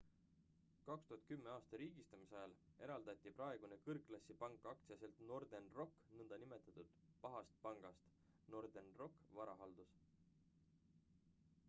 2010. 0.85 1.49
aasta 1.55 1.79
riigistamise 1.81 2.35
ajal 2.37 2.53
eraldati 2.85 3.33
praegune 3.41 3.77
kõrgklassi 3.89 4.37
pank 4.43 4.65
aktsiaselts 4.73 5.21
northern 5.33 5.69
rock 5.75 6.19
nn 6.23 6.85
pahast 7.25 7.55
pangast 7.67 8.09
northern 8.55 8.91
rock 9.03 9.23
varahaldus 9.41 9.93